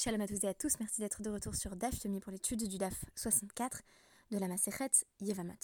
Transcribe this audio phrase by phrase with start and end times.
[0.00, 2.68] Shalom à tous et à tous, merci d'être de retour sur DAF Yomi pour l'étude
[2.68, 3.82] du DAF 64
[4.30, 5.58] de la Maseret Yevamot.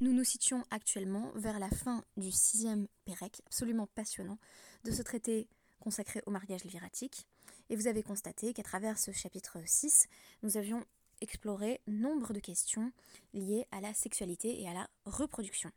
[0.00, 4.38] Nous nous situons actuellement vers la fin du sixième Pérec, absolument passionnant,
[4.84, 5.46] de ce traité
[5.78, 7.26] consacré au mariage léviratique.
[7.68, 10.06] Et vous avez constaté qu'à travers ce chapitre 6,
[10.42, 10.82] nous avions
[11.20, 12.92] exploré nombre de questions
[13.34, 15.70] liées à la sexualité et à la reproduction.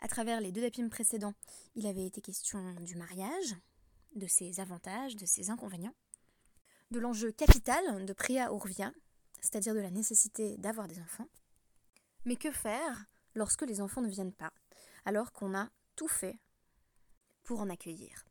[0.00, 1.34] À travers les deux dapim précédents,
[1.76, 3.54] il avait été question du mariage,
[4.16, 5.94] de ses avantages, de ses inconvénients,
[6.92, 8.92] de l'enjeu capital de Priya Urvia,
[9.40, 11.26] c'est-à-dire de la nécessité d'avoir des enfants.
[12.26, 14.52] Mais que faire lorsque les enfants ne viennent pas,
[15.06, 16.38] alors qu'on a tout fait
[17.42, 18.24] pour en accueillir?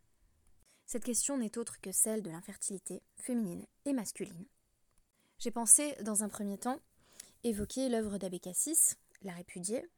[0.85, 4.45] Cette question n'est autre que celle de l'infertilité féminine et masculine.
[5.39, 6.79] J'ai pensé, dans un premier temps,
[7.43, 9.89] évoquer l'œuvre d'Abécassis, La répudiée,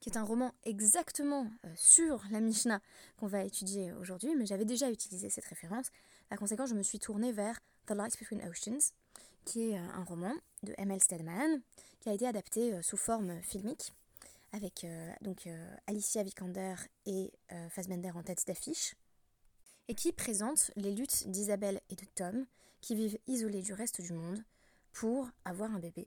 [0.00, 2.80] qui est un roman exactement euh, sur la Mishnah
[3.16, 5.86] qu'on va étudier aujourd'hui, mais j'avais déjà utilisé cette référence.
[6.30, 8.92] À conséquent, je me suis tournée vers The Light Between Oceans,
[9.44, 11.00] qui est euh, un roman de M.L.
[11.02, 11.60] Stedman,
[12.00, 13.92] qui a été adapté euh, sous forme filmique,
[14.52, 14.86] avec
[15.22, 15.48] donc
[15.86, 16.74] Alicia Vikander
[17.06, 17.32] et
[17.70, 18.94] Fassbender en tête d'affiche,
[19.88, 22.44] et qui présente les luttes d'Isabelle et de Tom,
[22.82, 24.44] qui vivent isolés du reste du monde
[24.92, 26.06] pour avoir un bébé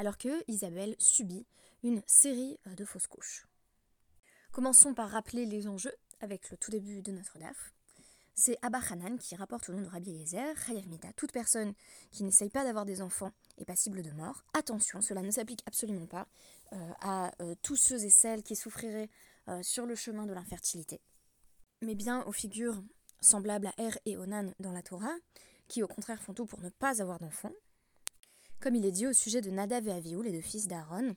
[0.00, 1.46] alors que Isabelle subit
[1.82, 3.46] une série euh, de fausses couches.
[4.50, 7.74] Commençons par rappeler les enjeux avec le tout début de notre DAF.
[8.42, 11.74] C'est Abba Hanan qui rapporte au nom de Rabbi Eliezer, Chayav Mita, toute personne
[12.10, 14.46] qui n'essaye pas d'avoir des enfants est passible de mort.
[14.54, 16.26] Attention, cela ne s'applique absolument pas
[16.72, 19.10] euh, à euh, tous ceux et celles qui souffriraient
[19.62, 21.00] sur le chemin de l'infertilité,
[21.82, 22.84] mais bien aux figures
[23.20, 25.16] semblables à Er et Onan dans la Torah,
[25.66, 27.52] qui au contraire font tout pour ne pas avoir d'enfants,
[28.60, 31.16] comme il est dit au sujet de Nadav et Avihu, les deux fils d'Aaron,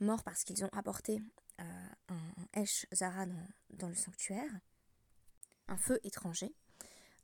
[0.00, 1.22] morts parce qu'ils ont apporté
[1.60, 1.64] euh,
[2.08, 3.24] un Esh Zara
[3.70, 4.50] dans, le sanctuaire,
[5.68, 6.54] un feu étranger,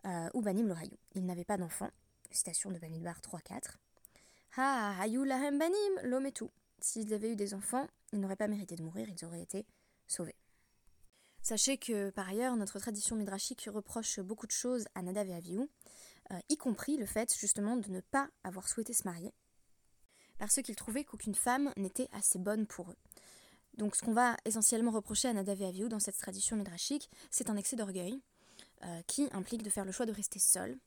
[0.06, 0.97] euh, ou Banim Lohayou.
[1.14, 1.91] Ils n'avaient pas d'enfants.
[2.31, 3.78] Citation de Bamidbar 3-4.
[4.56, 6.45] Ha Hayou Lahem Banim Lometu.
[6.80, 9.67] S'ils avaient eu des enfants, ils n'auraient pas mérité de mourir, ils auraient été
[10.07, 10.36] sauvés.
[11.42, 15.58] Sachez que par ailleurs, notre tradition midrashique reproche beaucoup de choses à Nadav et
[16.30, 19.33] euh, y compris le fait justement de ne pas avoir souhaité se marier,
[20.39, 22.96] parce qu'ils trouvaient qu'aucune femme n'était assez bonne pour eux.
[23.79, 27.57] Donc ce qu'on va essentiellement reprocher à Nadav et dans cette tradition midrashique, c'est un
[27.57, 28.20] excès d'orgueil
[28.84, 30.78] euh, qui implique de faire le choix de rester seul.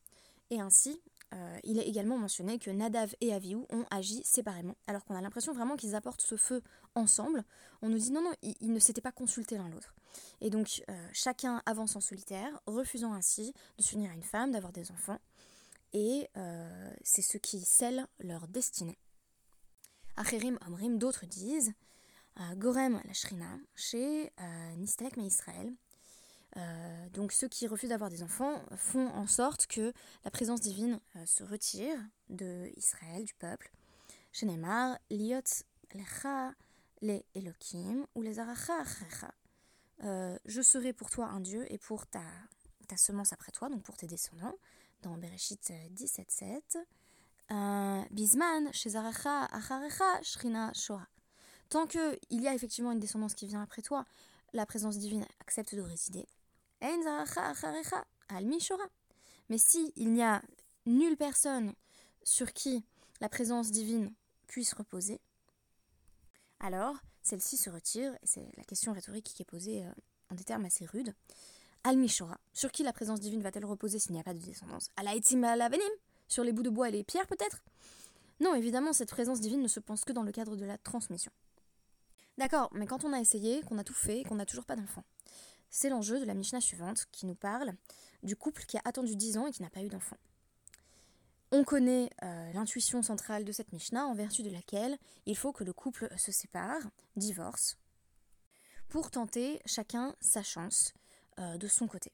[0.49, 1.01] Et ainsi,
[1.33, 5.19] euh, il est également mentionné que Nadav et Avihu ont agi séparément, alors qu'on a
[5.21, 6.61] l'impression vraiment qu'ils apportent ce feu
[6.95, 7.43] ensemble.
[7.81, 9.93] On nous dit non, non, ils, ne s'étaient pas consultés l'un l'autre.
[10.39, 14.71] Et donc euh, chacun avance en solitaire, refusant ainsi de s'unir à une femme, d'avoir
[14.71, 15.19] des enfants.
[15.91, 16.29] Et
[17.03, 18.97] c'est ce qui scelle leur destinée.
[20.15, 21.73] Acherim Amrim, d'autres disent
[22.55, 25.73] Gorem la Shrina, chez mais Israël.
[26.57, 29.93] Euh, donc ceux qui refusent d'avoir des enfants font en sorte que
[30.25, 31.97] la présence divine se retire
[32.29, 33.71] de Israël, du peuple.
[35.09, 35.41] Liot
[35.93, 36.53] Lecha
[38.15, 38.83] ou les Aracha
[39.99, 42.23] Je serai pour toi un Dieu et pour ta,
[42.97, 44.55] semence après toi, donc pour tes descendants,
[45.01, 46.77] dans Bereshit 17.7.
[48.11, 51.07] Bisman, chez Acharecha, Shrina, Shoah.
[51.69, 54.05] Tant qu'il y a effectivement une descendance qui vient après toi,
[54.53, 56.27] la présence divine accepte de résider.
[59.49, 60.41] Mais si il n'y a
[60.85, 61.73] nulle personne
[62.23, 62.83] sur qui
[63.19, 64.13] la présence divine
[64.47, 65.19] puisse reposer,
[66.59, 69.91] alors celle-ci se retire, et c'est la question rhétorique qui est posée euh,
[70.31, 71.13] en des termes assez rudes.
[71.83, 74.89] Al-Mishora, sur qui la présence divine va-t-elle reposer s'il n'y a pas de descendance?
[74.95, 75.13] Ala
[75.55, 75.83] Lavenim,
[76.27, 77.63] sur les bouts de bois et les pierres peut-être?
[78.39, 81.31] Non, évidemment, cette présence divine ne se pense que dans le cadre de la transmission.
[82.37, 85.03] D'accord, mais quand on a essayé, qu'on a tout fait, qu'on n'a toujours pas d'enfant.
[85.71, 87.73] C'est l'enjeu de la Mishnah suivante qui nous parle
[88.21, 90.17] du couple qui a attendu 10 ans et qui n'a pas eu d'enfant.
[91.51, 95.63] On connaît euh, l'intuition centrale de cette Mishnah en vertu de laquelle il faut que
[95.63, 96.81] le couple se sépare,
[97.15, 97.77] divorce,
[98.87, 100.93] pour tenter chacun sa chance
[101.39, 102.11] euh, de son côté.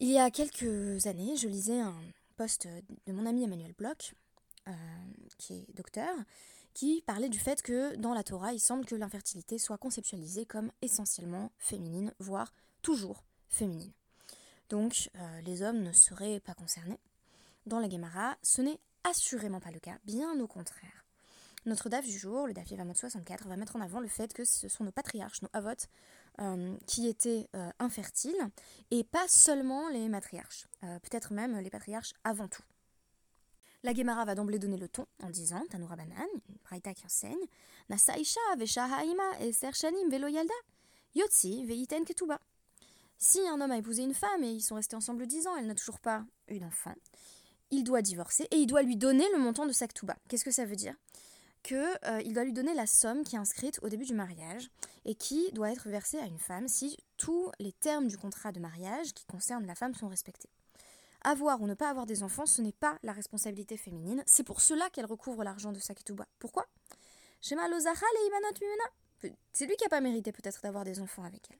[0.00, 1.98] Il y a quelques années, je lisais un,
[2.38, 2.68] poste
[3.06, 4.14] de mon ami Emmanuel Bloch,
[4.68, 4.72] euh,
[5.38, 6.14] qui est docteur,
[6.78, 10.70] qui parlait du fait que dans la Torah, il semble que l'infertilité soit conceptualisée comme
[10.80, 13.90] essentiellement féminine, voire toujours féminine.
[14.68, 17.00] Donc euh, les hommes ne seraient pas concernés.
[17.66, 21.04] Dans la Gemara, ce n'est assurément pas le cas, bien au contraire.
[21.66, 24.44] Notre DAF du jour, le DAF Yevamot 64, va mettre en avant le fait que
[24.44, 25.88] ce sont nos patriarches, nos avots,
[26.40, 28.38] euh, qui étaient euh, infertiles,
[28.92, 32.62] et pas seulement les matriarches, peut-être même les patriarches avant tout.
[33.84, 37.46] La Gemara va d'emblée donner le ton en disant, Tanoura Banan, une braïta qui enseigne,
[37.88, 40.26] Nasaisha vesha haima et shanim velo
[41.14, 42.40] yotzi veiten ketuba.
[43.18, 45.66] Si un homme a épousé une femme et ils sont restés ensemble 10 ans, elle
[45.66, 46.94] n'a toujours pas eu d'enfant,
[47.70, 50.16] il doit divorcer et il doit lui donner le montant de sa ktouba.
[50.28, 50.94] Qu'est-ce que ça veut dire?
[51.62, 54.70] Qu'il euh, doit lui donner la somme qui est inscrite au début du mariage
[55.04, 58.60] et qui doit être versée à une femme si tous les termes du contrat de
[58.60, 60.50] mariage qui concernent la femme sont respectés.
[61.22, 64.60] Avoir ou ne pas avoir des enfants, ce n'est pas la responsabilité féminine, c'est pour
[64.60, 66.26] cela qu'elle recouvre l'argent de sa ketouba.
[66.38, 66.66] Pourquoi
[67.40, 67.56] C'est
[69.66, 71.58] lui qui n'a pas mérité peut-être d'avoir des enfants avec elle.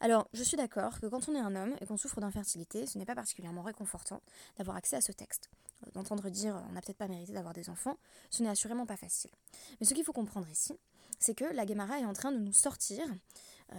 [0.00, 2.98] Alors, je suis d'accord que quand on est un homme et qu'on souffre d'infertilité, ce
[2.98, 4.20] n'est pas particulièrement réconfortant
[4.58, 5.48] d'avoir accès à ce texte.
[5.86, 7.96] Euh, d'entendre dire on n'a peut-être pas mérité d'avoir des enfants,
[8.30, 9.30] ce n'est assurément pas facile.
[9.80, 10.74] Mais ce qu'il faut comprendre ici,
[11.18, 13.14] c'est que la Gemara est en train de nous sortir euh,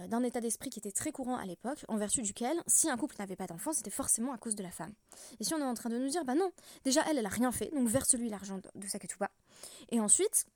[0.08, 3.16] d'un état d'esprit qui était très courant à l'époque, en vertu duquel, si un couple
[3.18, 4.92] n'avait pas d'enfants, c'était forcément à cause de la femme.
[5.40, 6.50] Et si on est en train de nous dire, bah non,
[6.84, 9.30] déjà elle, elle a rien fait, donc verse-lui l'argent de sa ketouba.
[9.90, 10.46] Et ensuite,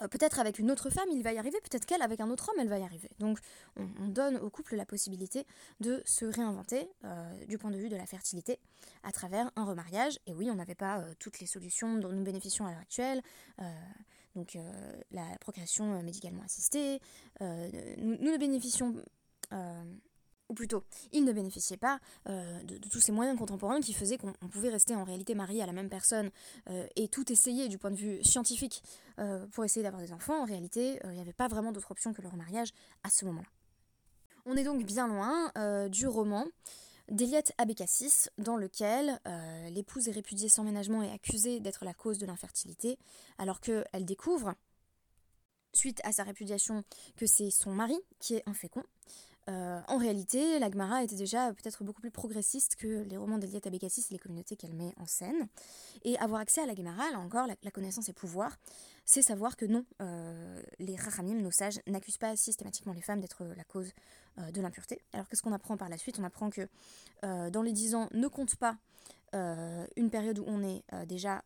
[0.00, 2.50] euh, peut-être avec une autre femme, il va y arriver, peut-être qu'elle, avec un autre
[2.50, 3.10] homme, elle va y arriver.
[3.18, 3.38] Donc
[3.76, 5.46] on, donne au couple la possibilité
[5.80, 8.58] de se réinventer euh, du point de vue de la fertilité
[9.02, 10.18] à travers un remariage.
[10.26, 13.22] Et oui, on n'avait pas euh, toutes les solutions dont nous bénéficions à l'heure actuelle.
[14.34, 14.56] Donc
[15.10, 17.00] la procréation médicalement assistée.
[17.40, 18.94] nous, nous ne bénéficions
[20.52, 21.98] ou plutôt, il ne bénéficiait pas
[22.28, 25.66] euh, de, tous ces moyens contemporains qui faisaient qu'on pouvait rester en réalité marié à
[25.66, 26.30] la même personne
[26.68, 28.82] euh, et tout essayer du point de vue scientifique
[29.18, 30.42] euh, pour essayer d'avoir des enfants.
[30.42, 32.68] En réalité, il n'y avait pas vraiment d'autre option que le remariage
[33.02, 33.48] à ce moment-là.
[34.44, 35.50] On est donc bien loin
[35.88, 36.44] du roman
[37.08, 39.20] d'Eliette Abécassis, dans lequel
[39.70, 42.98] l'épouse est répudiée sans ménagement et accusée d'être la cause de l'infertilité,
[43.38, 44.54] alors qu'elle découvre,
[45.72, 46.84] suite à sa répudiation,
[47.16, 48.82] que c'est son mari qui est infécond.
[49.48, 54.06] Euh, en réalité, l'Agmara était déjà peut-être beaucoup plus progressiste que les romans d'Eliette Abécassis
[54.10, 55.48] et les communautés qu'elle met en scène.
[56.04, 58.56] Et avoir accès à l'Agmara, là encore, la, connaissance et pouvoir,
[59.04, 63.44] c'est savoir que non, euh, les Rachamim, nos sages, n'accusent pas systématiquement les femmes d'être
[63.56, 63.92] la cause
[64.38, 65.00] euh, de l'impureté.
[65.12, 66.18] Alors qu'est-ce qu'on apprend par la suite?
[66.20, 66.68] On apprend que
[67.22, 68.76] dans les 10 ans ne compte pas
[69.32, 71.44] une période où on est déjà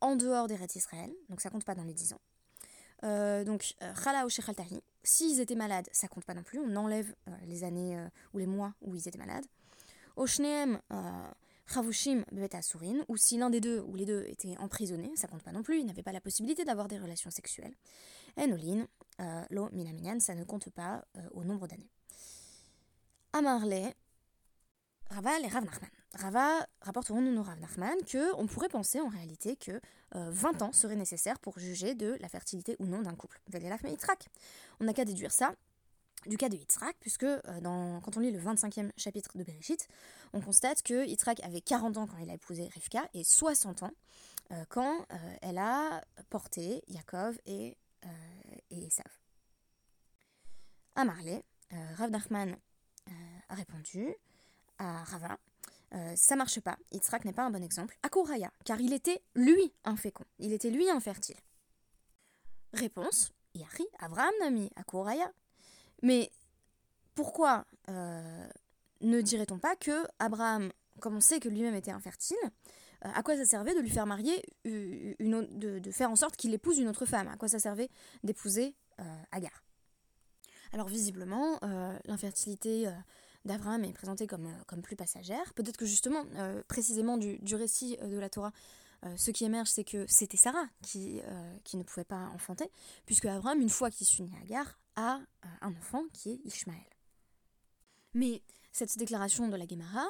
[0.00, 2.20] en dehors des rêves Israël, donc ça compte pas dans les 10 ans.
[3.04, 4.30] Euh, donc, Khala ou
[5.04, 8.38] s'ils étaient malades, ça compte pas non plus, on enlève euh, les années euh, ou
[8.38, 9.44] les mois où ils étaient malades.
[10.16, 10.78] Oshneem
[11.66, 15.52] Chavushim Asurin, ou si l'un des deux ou les deux étaient emprisonnés, ça compte pas
[15.52, 17.74] non plus, ils n'avaient pas la possibilité d'avoir des relations sexuelles.
[18.36, 18.86] Enolin,
[19.50, 21.02] Lo Minaminyan, ça ne compte pas
[21.32, 21.90] au nombre d'années.
[23.32, 23.94] Amarle,
[25.08, 26.01] Raval et Rav Nachman.
[26.14, 29.80] Rava rapporte au nom Rav Nachman qu'on pourrait penser en réalité que
[30.12, 33.40] 20 euh, ans serait nécessaire pour juger de la fertilité ou non d'un couple.
[34.80, 35.54] On n'a qu'à déduire ça
[36.26, 37.40] du cas de Yitzhak, puisque euh,
[38.00, 39.88] quand on lit le 25e chapitre de Bereshit,
[40.32, 43.90] on constate que Yitzhak avait 40 ans quand il a épousé Rivka et 60 ans
[44.52, 45.06] euh, quand
[45.40, 47.76] elle a porté Yaakov et,
[48.70, 49.06] et Esav.
[50.94, 51.42] À Marley,
[51.96, 52.54] Rav Nachman
[53.48, 54.14] a répondu
[54.78, 55.38] à Rava
[55.94, 56.78] euh, ça marche pas.
[56.90, 57.98] Yitzhak n'est pas un bon exemple.
[58.02, 60.24] Akuraya, car il était lui infécond.
[60.38, 61.36] Il était lui infertile.
[62.72, 65.30] Réponse Yari, Avraham Nami, Akuraya.
[66.02, 66.30] Mais
[67.14, 68.48] pourquoi euh,
[69.02, 72.38] ne dirait-on pas que Abraham, comme on sait que lui-même était infertile,
[73.04, 76.36] euh, à quoi ça servait de lui faire marier, une, de, de, faire en sorte
[76.36, 77.28] qu'il épouse une autre femme?
[77.28, 77.90] À quoi ça servait
[78.24, 78.74] d'épouser
[79.32, 79.64] Agar?
[80.72, 81.58] Alors visiblement,
[82.04, 82.88] l'infertilité
[83.44, 85.52] d'Abraham est présentée comme, euh, comme plus passagère.
[85.54, 88.52] Peut-être que justement, euh, précisément du, récit euh, de la Torah,
[89.16, 91.20] ce qui émerge, c'est que c'était Sarah qui,
[91.74, 92.70] ne pouvait pas enfanter,
[93.04, 95.18] puisque Abraham, une fois qu'il s'unit à Agar, a
[95.60, 96.78] un enfant qui est Ishmaël.
[98.14, 100.06] Mais cette déclaration de la Gemara,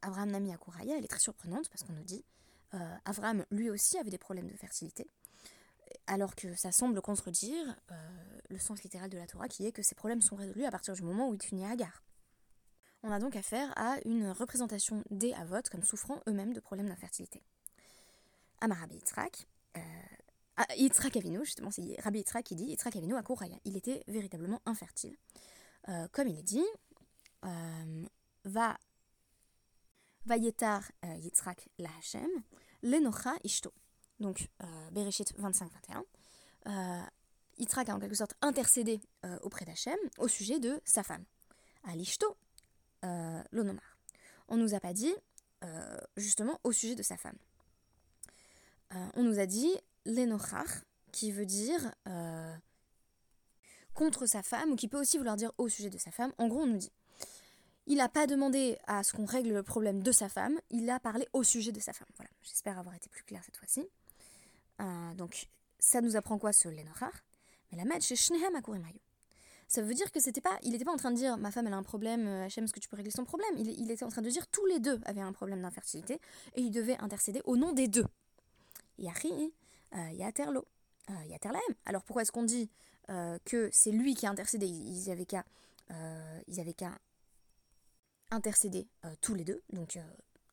[0.00, 2.24] Abraham Nami Akouraya, elle est très surprenante parce qu'on nous dit
[3.04, 5.10] Abraham lui aussi avait des problèmes de fertilité
[6.06, 7.80] alors que ça semble contredire
[8.48, 10.94] le sens littéral de la Torah qui est que ces problèmes sont résolus à partir
[10.94, 12.04] du moment où il unit à Agar.
[13.02, 17.42] On a donc affaire à une représentation des Avot comme souffrant eux-mêmes de problèmes d'infertilité.
[18.60, 19.80] Amar Yitzhak, euh,
[20.56, 23.56] ah, Yitzhak Avinu, justement, c'est Rabbi Yitzhak qui dit Yitzhak Avinu à Kouraya.
[23.64, 25.16] Il était véritablement infertile.
[25.88, 26.66] Euh, comme il est dit,
[27.44, 28.04] euh,
[28.44, 28.76] va
[30.26, 32.28] Vayetar euh, Yitzhak la Hashem,
[32.82, 33.72] Lenocha Ishto.
[34.18, 36.02] Donc, euh, Bereshit 25-21.
[36.66, 37.02] Euh,
[37.58, 39.00] Yitzhak a en quelque sorte intercédé
[39.42, 41.24] auprès d'Hachem au sujet de sa femme.
[41.84, 42.36] À l'Ishto,
[43.04, 43.98] euh, l'onomar.
[44.48, 45.14] On nous a pas dit,
[45.64, 47.36] euh, justement, au sujet de sa femme.
[48.94, 49.70] Euh, on nous a dit
[50.04, 50.66] l'enochar,
[51.12, 51.94] qui veut dire
[53.94, 56.32] contre sa femme, ou qui peut aussi vouloir dire au sujet de sa femme.
[56.38, 56.92] En gros, on nous dit
[57.86, 61.00] il n'a pas demandé à ce qu'on règle le problème de sa femme, il a
[61.00, 62.08] parlé au sujet de sa femme.
[62.16, 63.88] Voilà, j'espère avoir été plus clair cette fois-ci.
[65.16, 67.12] donc, ça nous apprend quoi ce l'enochar
[67.70, 68.54] Mais la match chez Shnehem
[69.68, 71.66] ça veut dire que c'était pas, il n'était pas en train de dire ma femme
[71.66, 73.50] elle a un problème, Hachem, est-ce que tu peux régler son problème?
[73.56, 76.14] Il, était en train de dire tous les deux avaient un problème d'infertilité
[76.54, 78.06] et il devait intercéder au nom des deux.
[78.98, 79.52] Yahi,
[80.12, 80.66] Yaterlo,
[81.26, 81.60] Yaterlaem.
[81.84, 82.70] Alors pourquoi est-ce qu'on dit
[83.44, 84.66] que c'est lui qui a intercédé?
[84.66, 85.44] Ils avaient qu'à
[86.46, 86.98] ils avaient qu'à
[88.30, 88.88] intercéder
[89.20, 89.98] tous les deux, donc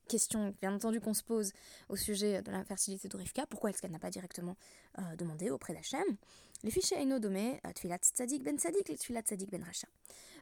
[0.06, 1.52] question bien entendu qu'on se pose
[1.90, 4.56] au sujet de l'infertilité de Rivka, pourquoi est-ce qu'elle n'a pas directement
[5.00, 6.06] euh, demandé auprès d'Hachem
[6.64, 9.88] Les fichiers Aino domé Tfilat Tzadik ben Tzadik, Tfilat Tzadik ben Racha.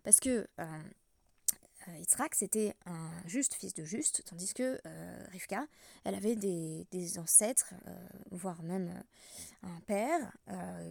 [0.03, 0.65] Parce que euh,
[1.87, 4.79] euh, c'était un juste fils de juste, tandis que
[5.31, 5.67] Rivka,
[6.05, 7.73] elle avait des, ancêtres,
[8.31, 9.03] voire même
[9.63, 10.31] un père,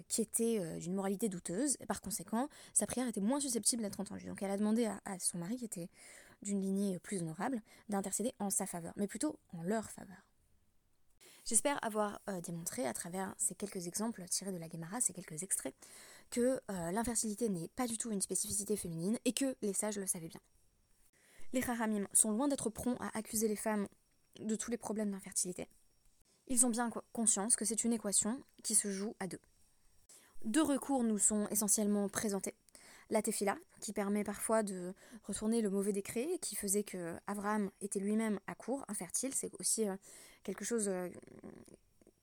[0.08, 4.26] qui était d'une moralité douteuse, et par conséquent, sa prière était moins susceptible d'être entendue.
[4.26, 5.88] Donc elle a demandé à son mari, qui était
[6.42, 10.26] d'une lignée plus honorable, d'intercéder en sa faveur, mais plutôt en leur faveur.
[11.44, 15.42] J'espère avoir euh, démontré à travers ces quelques exemples tirés de la Gemara, ces quelques
[15.42, 15.74] extraits,
[16.30, 20.06] que euh, l'infertilité n'est pas du tout une spécificité féminine et que les sages le
[20.06, 20.40] savaient bien.
[21.52, 23.88] Les Haramim sont loin d'être prompts à accuser les femmes
[24.38, 25.68] de tous les problèmes d'infertilité.
[26.46, 29.40] Ils ont bien conscience que c'est une équation qui se joue à deux.
[30.44, 32.54] Deux recours nous sont essentiellement présentés
[33.12, 38.00] la tefila, qui permet parfois de retourner le mauvais décret, qui faisait que Abraham était
[38.00, 39.34] lui-même à court, infertile.
[39.34, 39.94] C'est aussi euh,
[40.44, 41.10] quelque chose euh,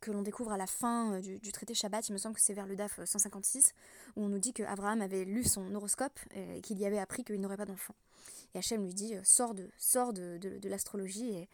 [0.01, 2.55] que l'on découvre à la fin euh, du, traité Shabbat, il me semble que c'est
[2.55, 3.75] vers le DAF 156,
[4.15, 7.23] où on nous dit que Abraham avait lu son horoscope et qu'il y avait appris
[7.23, 7.95] qu'il n'aurait pas d'enfant.
[8.55, 11.47] Et Hachem lui dit sors de, sors de, l'astrologie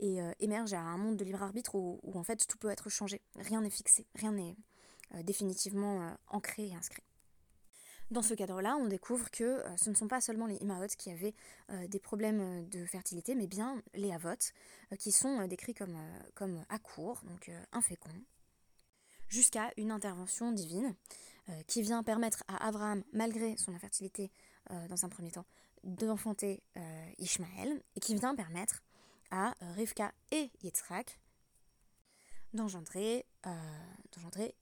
[0.00, 3.22] et, émerge à un monde de libre arbitre où, en fait tout peut être changé.
[3.36, 4.56] Rien n'est fixé, rien n'est
[5.22, 7.04] définitivement ancré et inscrit.
[8.12, 11.10] Dans ce cadre-là, on découvre que euh, ce ne sont pas seulement les Imaot qui
[11.10, 11.32] avaient
[11.70, 14.36] euh, des problèmes euh, de fertilité, mais bien les Avot,
[14.98, 15.96] qui sont décrits comme,
[16.34, 18.10] comme à court, donc inféconds,
[19.30, 20.94] jusqu'à une intervention divine
[21.66, 24.30] qui vient permettre à Abraham, malgré son infertilité
[24.90, 25.46] dans un premier temps,
[25.82, 26.62] d'enfanter
[27.18, 28.82] Ishmaël, et qui vient permettre
[29.30, 31.18] à Rivka et Yitzhak
[32.52, 33.24] d'engendrer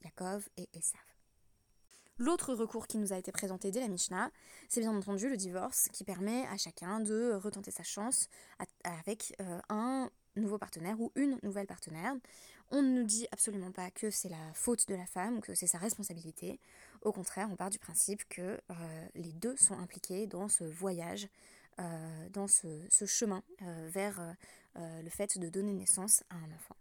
[0.04, 1.09] Yaakov et Esav.
[2.20, 4.30] L'autre recours qui nous a été présenté dès la Mishnah,
[4.68, 8.28] c'est bien entendu le divorce qui permet à chacun de retenter sa chance
[8.84, 12.12] avec euh, un nouveau partenaire ou une nouvelle partenaire.
[12.72, 15.54] On ne nous dit absolument pas que c'est la faute de la femme ou que
[15.54, 16.60] c'est sa responsabilité.
[17.00, 21.26] Au contraire, on part du principe que euh, les deux sont impliqués dans ce voyage,
[21.78, 24.36] euh, dans ce, ce chemin vers
[24.76, 26.76] le fait de donner naissance à un enfant.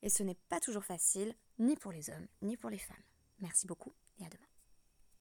[0.00, 2.96] Et ce n'est pas toujours facile, ni pour les hommes, ni pour les femmes.
[3.40, 4.47] Merci beaucoup et à demain.